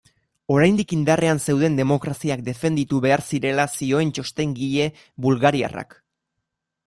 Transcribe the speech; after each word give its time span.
Oraindik 0.53 0.93
indarrean 0.95 1.41
zeuden 1.51 1.75
demokraziak 1.79 2.41
defenditu 2.47 3.01
behar 3.05 3.23
zirela 3.31 3.67
zioen 3.79 4.13
txostengile 4.15 4.87
bulgariarrak. 5.27 5.97